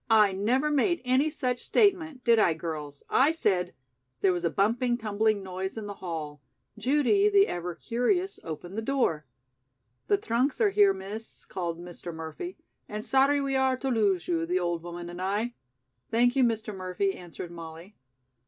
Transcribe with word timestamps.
"I 0.09 0.31
never 0.31 0.71
made 0.71 0.99
any 1.05 1.29
such 1.29 1.63
statement. 1.63 2.23
Did 2.23 2.39
I, 2.39 2.55
girls? 2.55 3.03
I 3.07 3.31
said" 3.31 3.75
There 4.21 4.33
was 4.33 4.43
a 4.43 4.49
bumping, 4.49 4.97
tumbling 4.97 5.43
noise 5.43 5.77
in 5.77 5.85
the 5.85 5.93
hall. 5.93 6.41
Judy, 6.75 7.29
the 7.29 7.47
ever 7.47 7.75
curious, 7.75 8.39
opened 8.43 8.75
the 8.75 8.81
door. 8.81 9.27
"The 10.07 10.17
trunks 10.17 10.59
are 10.59 10.71
here, 10.71 10.91
Miss," 10.91 11.45
called 11.45 11.79
Mr. 11.79 12.11
Murphy, 12.11 12.57
"and 12.89 13.05
sorry 13.05 13.39
we 13.39 13.55
are 13.55 13.77
to 13.77 13.89
lose 13.89 14.27
you, 14.27 14.47
the 14.47 14.59
old 14.59 14.81
woman 14.81 15.07
and 15.07 15.21
I." 15.21 15.53
"Thank 16.09 16.35
you, 16.35 16.43
Mr. 16.43 16.75
Murphy," 16.75 17.13
answered 17.13 17.51
Molly. 17.51 17.95